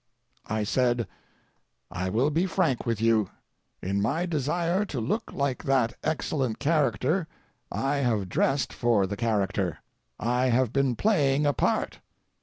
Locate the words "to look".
4.85-5.31